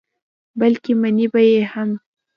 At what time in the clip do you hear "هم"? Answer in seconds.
1.71-1.89